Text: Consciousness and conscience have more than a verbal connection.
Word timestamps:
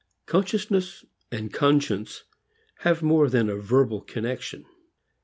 Consciousness 0.25 1.05
and 1.31 1.53
conscience 1.53 2.23
have 2.79 3.03
more 3.03 3.29
than 3.29 3.49
a 3.51 3.55
verbal 3.55 4.01
connection. 4.01 4.65